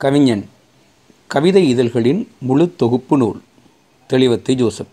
கவிஞன் 0.00 0.42
கவிதை 1.26 1.68
இதழ்களின் 1.68 2.28
முழு 2.38 2.64
தொகுப்பு 2.76 3.16
நூல் 3.16 3.38
தெளிவத்தை 4.10 4.54
ஜோசப். 4.54 4.90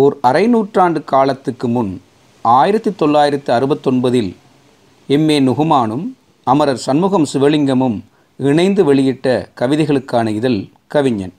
ஓர் 0.00 0.14
அரை 0.20 0.46
நூற்றாண்டு 0.46 1.04
காலத்துக்கு 1.04 1.68
முன் 1.68 1.90
ஆயிரத்தி 2.44 2.90
தொள்ளாயிரத்து 2.94 3.50
அறுபத்தொன்பதில் 3.52 4.30
எம்ஏ 5.08 5.38
நுகுமானும் 5.48 6.04
அமரர் 6.46 6.82
சண்முகம் 6.86 7.26
சிவலிங்கமும் 7.32 7.98
இணைந்து 8.36 8.84
வெளியிட்ட 8.84 9.26
கவிதைகளுக்கான 9.60 10.28
இதழ் 10.28 10.60
கவிஞன். 10.86 11.34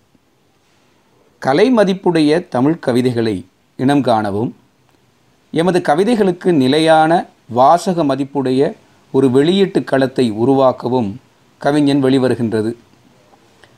கலை 1.40 1.68
மதிப்புடைய 1.72 2.48
தமிழ் 2.48 2.80
கவிதைகளை 2.80 3.46
இனம் 3.76 4.02
காணவும் 4.02 4.56
எமது 5.52 5.80
கவிதைகளுக்கு 5.80 6.52
நிலையான 6.52 7.12
வாசக 7.50 8.04
மதிப்புடைய 8.04 8.74
ஒரு 9.12 9.30
வெளியீட்டு 9.30 9.84
களத்தை 9.84 10.32
உருவாக்கவும் 10.32 11.12
கவிஞன் 11.64 12.04
வெளிவருகின்றது. 12.04 12.76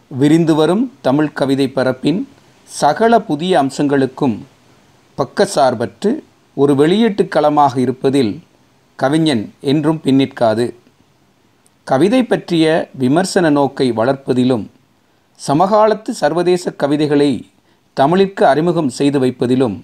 விரிந்து 0.08 0.56
வரும் 0.56 0.92
தமிழ் 1.02 1.32
கவிதை 1.32 1.68
பரப்பின் 1.68 2.28
சகல 2.64 3.22
புதிய 3.22 3.64
அம்சங்களுக்கும் 3.64 4.38
பக்கசார்பற்று 5.18 6.12
ஒரு 6.54 6.74
வெளியீட்டுக் 6.74 7.32
களமாக 7.32 7.80
இருப்பதில் 7.80 8.42
கவிஞன் 8.96 9.54
என்றும் 9.60 10.02
பின்னிற்காது. 10.04 10.74
கவிதை 11.84 12.24
பற்றிய 12.24 12.90
விமர்சன 12.94 13.50
நோக்கை 13.50 13.94
வளர்ப்பதிலும் 13.94 14.68
சமகாலத்து 15.48 16.10
சர்வதேச 16.10 16.72
கவிதைகளை 16.72 17.50
தமிழிற்கு 17.94 18.48
அறிமுகம் 18.48 18.90
செய்து 18.90 19.20
வைப்பதிலும் 19.20 19.82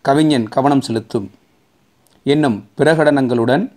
கவிஞன் 0.00 0.48
கவனம் 0.48 0.80
செலுத்தும். 0.80 1.30
என்னும் 2.22 2.64
பிரகடனங்களுடன் 2.78 3.72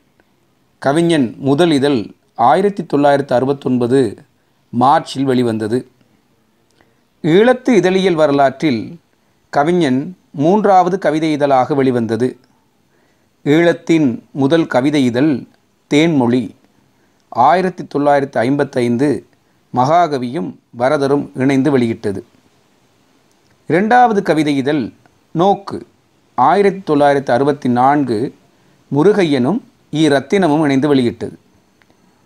கவிஞன் 0.79 1.35
முதல் 1.37 1.71
இதழ் 1.71 2.11
ஆயிரத்தி 2.43 2.85
தொள்ளாயிரத்து 2.85 3.35
அறுபத்தொன்பது 3.35 3.99
மார்ச்சில் 4.69 5.23
வெளிவந்தது. 5.23 5.87
ஈழத்து 7.23 7.69
இதழியல் 7.69 8.13
வரலாற்றில் 8.13 8.81
கவிஞன் 9.49 9.99
மூன்றாவது 10.31 10.97
கவிதை 10.97 11.31
இதழாக 11.31 11.73
வெளிவந்தது. 11.73 12.27
ஈழத்தின் 13.45 14.07
முதல் 14.31 14.67
கவிதை 14.67 15.05
இதழ் 15.05 15.33
தேன்மொழி. 15.93 16.43
ஆயிரத்தி 17.29 17.83
தொள்ளாயிரத்து 17.85 18.39
ஐம்பத்தைந்து 18.39 19.09
மகாகவியும் 19.73 20.49
வரதரும் 20.77 21.25
இணைந்து 21.35 21.71
வெளியிட்டது. 21.71 22.25
இரண்டாவது 23.67 24.21
கவிதை 24.23 24.57
இதழ் 24.57 24.83
நோக்கு. 25.31 25.77
ஆயிரத்தி 26.35 26.81
தொள்ளாயிரத்து 26.85 27.33
அறுபத்தி 27.33 27.69
நான்கு 27.69 28.19
முருகையனும் 28.95 29.59
இ 29.91 30.03
ரத்தினமும் 30.13 30.63
இணைந்து 30.63 30.87
வெளியிட்டது. 30.87 31.37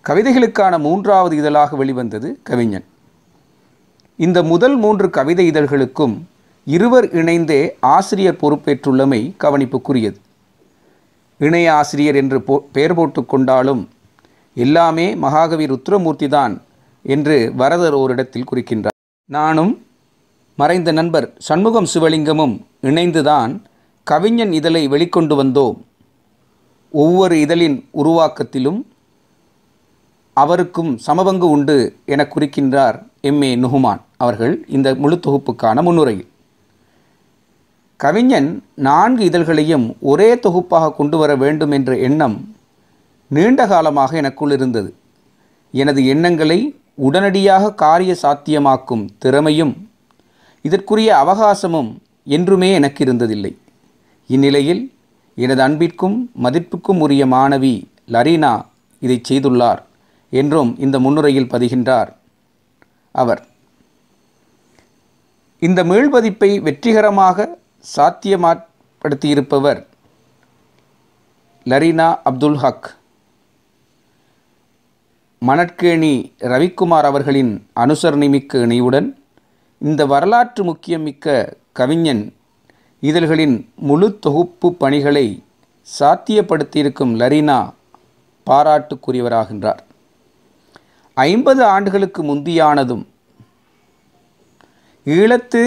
கவிதைகளுக்கான 0.10 0.80
மூன்றாவது 0.80 1.36
இதழாக 1.36 1.76
வெளிவந்தது 1.76 2.40
கவிஞன். 2.44 2.86
இந்த 4.16 4.44
முதல் 4.44 4.76
மூன்று 4.76 5.10
கவிதை 5.10 5.46
இதழ்களுக்கும் 5.48 6.28
இருவர் 6.64 7.08
இணைந்தே 7.12 7.76
ஆசிரியர் 7.80 8.40
பொறுப்பேற்றுள்ளமை 8.42 9.20
கவனிப்புக்குரியது. 9.44 10.18
இணைய 11.38 11.74
ஆசிரியர் 11.74 12.16
என்று 12.16 12.42
போ 12.42 12.56
பெயர் 12.72 12.94
போட்டு 12.94 13.26
கொண்டாலும் 13.26 13.90
எல்லாமே 14.54 15.16
மகாகவி 15.16 15.66
ருத்ரமூர்த்தி 15.66 16.28
தான் 16.28 16.62
என்று 17.02 17.52
வரதர் 17.56 17.94
ஓரிடத்தில் 17.94 18.50
குறிக்கின்றார். 18.52 18.98
நானும் 19.30 19.74
மறைந்த 20.56 20.92
நண்பர் 20.92 21.34
சண்முகம் 21.38 21.90
சிவலிங்கமும் 21.94 22.56
இணைந்துதான் 22.82 23.62
கவிஞன் 24.04 24.54
இதழை 24.54 24.88
வெளிக்கொண்டு 24.88 25.36
வந்தோம். 25.42 25.78
ஒவ்வொரு 26.92 27.40
இதழின் 27.40 27.90
உருவாக்கத்திலும் 27.94 28.80
அவருக்கும் 30.42 30.92
சமபங்கு 31.06 31.48
உண்டு 31.56 31.76
என 32.14 32.22
குறிக்கின்றார் 32.34 32.98
எம் 33.30 33.42
ஏ 33.48 33.50
நுகுமான் 33.64 34.02
அவர்கள் 34.24 34.54
இந்த 34.76 34.88
முழு 35.04 35.16
தொகுப்புக்கான 35.26 35.82
முன்னுரையில். 35.88 36.28
கவிஞன் 38.00 38.50
நான்கு 38.88 39.24
இதழ்களையும் 39.30 39.86
ஒரே 40.12 40.30
தொகுப்பாக 40.46 40.92
கொண்டு 40.98 41.18
வர 41.22 41.32
வேண்டும் 41.44 41.74
என்ற 41.78 41.92
எண்ணம் 42.08 42.36
நீண்ட 43.32 43.62
காலமாக 43.72 44.18
எனக்குள் 44.22 44.54
இருந்தது. 44.58 44.90
எனது 45.74 46.02
எண்ணங்களை 46.14 46.60
உடனடியாக 47.08 47.74
காரிய 47.84 48.12
சாத்தியமாக்கும் 48.24 49.04
திறமையும் 49.24 49.74
இதற்குரிய 50.66 51.10
அவகாசமும் 51.24 51.90
என்றுமே 52.36 52.70
எனக்கு 52.78 53.02
இருந்ததில்லை 53.06 53.54
இந்நிலையில் 54.36 54.84
எனது 55.38 55.62
அன்பிற்கும் 55.68 56.18
மதிப்புக்கும் 56.44 57.02
உரிய 57.06 57.26
மாணவி 57.34 57.76
லரீனா 58.14 58.54
இதை 59.06 59.18
செய்துள்ளார். 59.30 59.82
என்றும் 60.30 60.72
இந்த 60.86 61.00
முன்னுரையில் 61.00 61.52
பதிகின்றார். 61.52 62.10
அவர் 63.12 63.42
இந்த 65.60 65.84
மீள்பதிப்பை 65.84 66.62
வெற்றிகரமாக 66.62 67.48
சாத்தியமாப்படுத்தியிருப்பவர் 67.96 69.80
லரீனா 71.66 72.08
அப்துல் 72.30 72.60
ஹக். 72.64 72.90
மணற்கேணி 75.42 76.14
ரவிக்குமார் 76.52 77.08
அவர்களின் 77.10 77.52
அனுசரணைமிக்க 77.84 78.62
இணைவுடன் 78.62 79.10
இந்த 79.82 80.06
வரலாற்று 80.06 80.64
முக்கியமிக்க 80.64 81.58
கவிஞன் 81.72 82.24
இதழ்களின் 83.00 83.58
முழு 83.76 84.08
தொகுப்பு 84.20 84.74
பணிகளை 84.74 85.44
சாத்தியப்படுத்தியிருக்கும் 86.00 87.14
லரீனா 87.22 87.60
பாராட்டுக்குரியவராகின்றார். 88.48 89.82
ஐம்பது 91.24 91.64
ஆண்டுகளுக்கு 91.66 92.24
முந்தியானதும் 92.24 93.04
ஈழத்து 95.06 95.62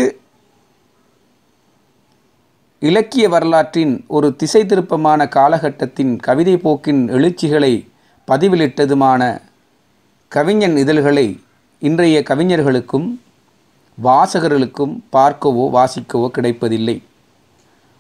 இலக்கிய 2.79 3.29
வரலாற்றின் 3.29 4.05
ஒரு 4.07 4.37
திசை 4.37 4.67
திருப்பமான 4.67 5.27
காலகட்டத்தின் 5.29 6.13
கவிதை 6.17 6.55
போக்கின் 6.57 7.03
எழுச்சிகளை 7.09 7.73
பதிவிலிட்டதுமான 8.29 9.41
கவிஞன் 10.29 10.77
இதழ்களை 10.77 11.27
இன்றைய 11.79 12.23
கவிஞர்களுக்கும் 12.31 13.09
வாசகர்களுக்கும் 13.99 14.95
பார்க்கவோ 15.13 15.67
வாசிக்கவோ 15.77 16.29
கிடைப்பதில்லை. 16.29 16.97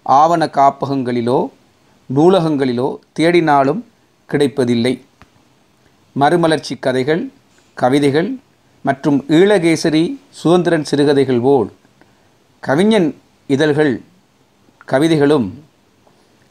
ஆவண 0.03 0.47
காப்பகங்களிலோ 0.47 1.41
நூலகங்களிலோ 2.15 2.89
தேடினாலும் 3.19 3.83
கிடைப்பதில்லை. 4.27 4.95
மறுமலர்ச்சி 6.13 6.77
கதைகள் 6.77 7.23
கவிதைகள் 7.75 8.39
மற்றும் 8.83 9.25
ஈழகேசரி 9.29 10.19
சுதந்திரன் 10.31 10.85
சிறுகதைகள் 10.85 11.41
போல் 11.41 11.73
கவிஞன் 12.61 13.09
இதழ்கள் 13.47 14.03
கவிதைகளும் 14.85 15.65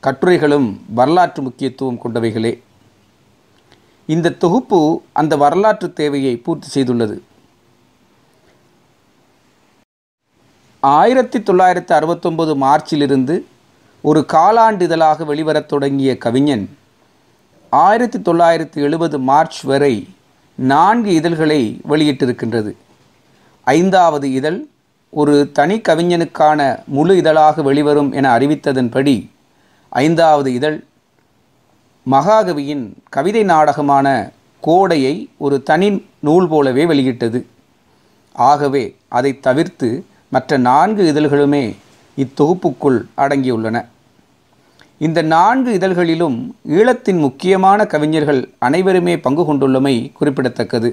கட்டுரைகளும் 0.03 0.68
வரலாற்று 0.94 1.41
முக்கியத்துவம் 1.44 2.00
கொண்டவைகளே. 2.03 2.59
இந்த 4.06 4.31
தொகுப்பு 4.31 4.79
அந்த 5.13 5.38
வரலாற்று 5.38 5.94
தேவையை 5.94 6.38
பூர்த்தி 6.38 6.81
செய்துள்ளது. 6.81 7.19
ஆயிரத்தி 10.79 11.40
தொள்ளாயிரத்தி 11.40 11.94
அறுபத்தொம்பது 12.00 12.53
மார்ச்சிலிருந்து 12.66 13.44
ஒரு 14.02 14.25
காலாண்டு 14.34 14.81
இதழாக 14.81 15.24
வெளிவரத் 15.24 15.66
தொடங்கிய 15.66 16.18
கவிஞன் 16.18 16.78
ஆயிரத்தி 17.69 18.19
தொள்ளாயிரத்தி 18.19 18.75
எழுபது 18.75 19.19
மார்ச் 19.19 19.62
வரை 19.62 20.08
நான்கு 20.59 21.14
இதழ்களை 21.14 21.81
வெளியிட்டிருக்கின்றது. 21.90 22.75
ஐந்தாவது 23.64 24.31
இதழ் 24.31 24.66
ஒரு 25.09 25.52
தனி 25.52 25.78
கவிஞனுக்கான 25.78 26.84
முழு 26.86 27.18
இதழாக 27.18 27.62
வெளிவரும் 27.62 28.12
என 28.12 28.38
அறிவித்ததன்படி 28.38 29.30
ஐந்தாவது 29.90 30.53
இதழ் 30.53 30.84
மகாகவியின் 32.12 32.94
கவிதை 33.09 33.44
நாடகமான 33.44 34.31
கோடையை 34.62 35.30
ஒரு 35.38 35.64
தனி 35.64 36.06
நூல் 36.20 36.47
போலவே 36.47 36.86
வெளியிட்டது. 36.86 37.46
ஆகவே 38.34 38.96
அதை 39.08 39.40
தவிர்த்து 39.40 40.06
மற்ற 40.29 40.58
நான்கு 40.58 41.14
இதழ்களுமே 41.14 41.76
இத்தொகுப்புக்குள் 42.17 43.06
அடங்கியுள்ளன. 43.17 43.85
இந்த 45.05 45.22
நான்கு 45.22 45.73
இதழ்களிலும் 45.73 46.55
ஈழத்தின் 46.67 47.19
முக்கியமான 47.19 47.85
கவிஞர்கள் 47.85 48.40
அனைவருமே 48.59 49.19
பங்கு 49.19 49.43
கொண்டுள்ளமை 49.43 50.11
குறிப்பிடத்தக்கது. 50.13 50.90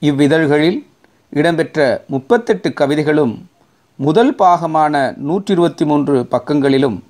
இவ்விதழ்களில் 0.00 0.86
இடம்பெற்ற 1.30 2.04
முப்பத்தெட்டு 2.06 2.72
கவிதைகளும் 2.72 3.48
முதல் 3.96 4.34
பாகமான 4.34 4.94
நூற்றி 5.16 5.52
இருபத்தி 5.52 5.84
மூன்று 5.84 6.26
பக்கங்களிலும் 6.26 7.02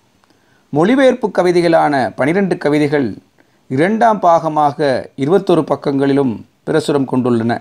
மொழிபெயர்ப்பு 0.68 1.30
கவிதைகளான 1.38 2.12
பனிரெண்டு 2.14 2.56
கவிதைகள் 2.56 3.08
இரண்டாம் 3.68 4.20
பாகமாக 4.20 5.10
இருபத்தொரு 5.16 5.64
பக்கங்களிலும் 5.64 6.46
பிரசுரம் 6.66 7.10
கொண்டுள்ளன. 7.12 7.52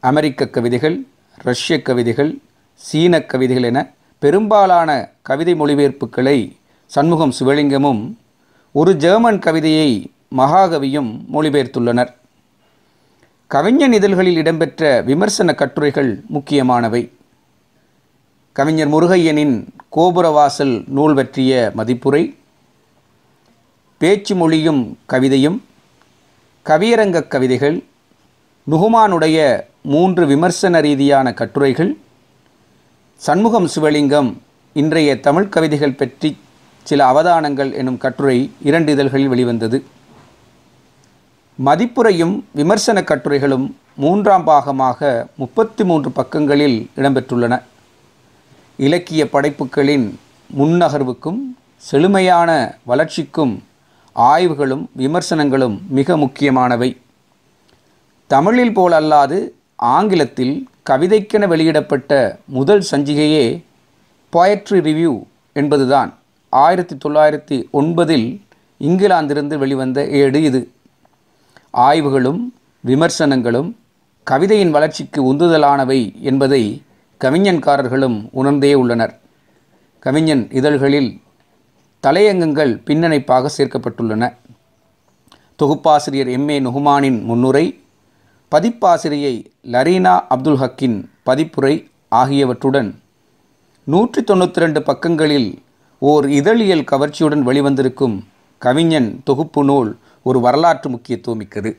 அமெரிக்க 0.00 0.48
கவிதைகள் 0.48 1.06
ரஷ்ய 1.34 1.82
கவிதைகள் 1.82 2.38
சீன 2.74 3.20
கவிதைகள் 3.20 3.62
என 3.62 3.92
பெரும்பாலான 4.18 4.90
கவிதை 5.22 5.54
மொழிபெயர்ப்புகளை 5.54 6.36
சண்முகம் 6.94 7.32
சிவலிங்கமும் 7.40 8.14
ஒரு 8.72 8.96
ஜெர்மன் 8.96 9.38
கவிதையை 9.38 10.10
மகாகவியும் 10.36 11.20
மொழிபெயர்த்துள்ளனர். 11.32 12.14
கவிஞன் 13.46 13.92
இதழ்களில் 13.92 14.36
இடம்பெற்ற 14.36 15.00
விமர்சன 15.00 15.54
கட்டுரைகள் 15.54 16.22
முக்கியமானவை. 16.28 17.10
கவிஞர் 18.52 18.90
முருகையனின் 18.90 19.66
கோபுரவாசல் 19.96 20.88
நூல் 20.88 21.14
பற்றிய 21.14 21.72
மதிப்புரை. 21.76 22.36
பேச்சு 23.98 24.34
மொழியும் 24.34 24.98
கவிதையும். 25.08 25.60
கவியரங்க 26.64 27.28
கவிதைகள். 27.28 27.84
நுகுமானுடைய 28.70 29.60
மூன்று 29.82 30.26
விமர்சன 30.26 30.80
ரீதியான 30.80 31.34
கட்டுரைகள். 31.34 31.96
சண்முகம் 33.14 33.68
சிவலிங்கம் 33.76 34.36
இன்றைய 34.72 35.20
தமிழ் 35.20 35.48
கவிதைகள் 35.48 35.94
பற்றி 35.94 36.36
சில 36.82 37.04
அவதானங்கள் 37.12 37.74
எனும் 37.74 37.98
கட்டுரை 37.98 38.50
இரண்டு 38.62 38.92
இதழ்களில் 38.92 39.28
வெளிவந்தது. 39.28 39.84
மதிப்புரையும் 41.64 42.44
விமர்சன 42.52 43.02
கட்டுரைகளும் 43.02 43.76
மூன்றாம் 43.94 44.46
பாகமாக 44.46 45.26
முப்பத்தி 45.36 45.84
மூன்று 45.84 46.10
பக்கங்களில் 46.10 46.90
இடம்பெற்றுள்ளன. 46.96 47.62
இலக்கிய 48.76 49.28
படைப்புகளின் 49.28 50.18
முன்னகர்வுக்கும் 50.56 51.40
செழுமையான 51.76 52.78
வளர்ச்சிக்கும் 52.84 53.62
ஆய்வுகளும் 54.12 54.90
விமர்சனங்களும் 54.92 55.82
மிக 55.88 56.16
முக்கியமானவை. 56.16 57.00
தமிழில் 58.26 58.76
போலல்லாது 58.78 59.48
ஆங்கிலத்தில் 59.76 60.68
கவிதைக்கென 60.90 61.48
வெளியிடப்பட்ட 61.48 62.38
முதல் 62.46 62.84
சஞ்சிகையே 62.90 63.64
போயட்ரி 64.32 64.80
ரிவ்யூ 64.88 65.22
என்பதுதான். 65.52 66.14
ஆயிரத்தி 66.52 66.96
தொள்ளாயிரத்தி 66.96 67.64
ஒன்பதில் 67.72 68.40
இங்கிலாந்திலிருந்து 68.80 69.58
வெளிவந்த 69.58 70.06
ஏடு 70.06 70.42
இது. 70.42 70.70
ஆய்வுகளும் 71.70 72.54
விமர்சனங்களும் 72.80 73.76
கவிதையின் 74.30 74.70
வளர்ச்சிக்கு 74.70 75.32
உந்துதலானவை 75.32 76.20
என்பதை 76.20 76.82
கவிஞன்காரர்களும் 77.24 78.28
உணர்ந்தே 78.32 78.74
உள்ளனர். 78.74 79.20
கவிஞன் 79.98 80.48
இதழ்களில் 80.50 81.20
தலையங்கங்கள் 82.02 82.80
பின்னணைப்பாக 82.86 83.48
சேர்க்கப்பட்டுள்ளன. 83.58 84.36
தொகுப்பாசிரியர் 85.56 86.28
எம். 86.28 86.48
ஏ. 86.48 86.60
நுகுமானின் 86.60 87.22
முன்னுரை 87.22 87.80
பதிப்பாசிரியை 88.50 89.44
லரீனா 89.62 90.26
அப்துல் 90.28 90.56
ஹக்கின் 90.56 91.08
பதிப்புரை 91.26 91.90
ஆகியவற்றுடன் 92.08 93.00
நூற்றி 93.84 94.22
தொண்ணூற்றி 94.22 94.54
ரெண்டு 94.54 94.82
பக்கங்களில் 94.82 95.62
ஓர் 96.02 96.26
இதழியல் 96.30 96.88
கவர்ச்சியுடன் 96.90 97.42
வெளிவந்திருக்கும் 97.46 98.16
கவிஞன் 98.62 99.08
தொகுப்பு 99.24 99.62
நூல் 99.64 99.90
ஒரு 100.26 100.38
வரலாற்று 100.40 100.88
முக்கியத்துவம் 100.90 101.38
மிக்கது 101.38 101.70